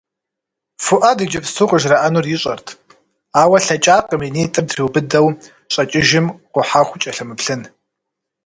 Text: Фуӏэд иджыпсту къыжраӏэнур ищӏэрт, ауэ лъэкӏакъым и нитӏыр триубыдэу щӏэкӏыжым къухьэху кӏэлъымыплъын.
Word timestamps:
Фуӏэд 0.83 1.19
иджыпсту 1.23 1.67
къыжраӏэнур 1.69 2.25
ищӏэрт, 2.35 2.67
ауэ 3.41 3.57
лъэкӏакъым 3.65 4.21
и 4.27 4.29
нитӏыр 4.33 4.65
триубыдэу 4.69 5.27
щӏэкӏыжым 5.71 6.25
къухьэху 6.53 6.99
кӏэлъымыплъын. 7.01 7.61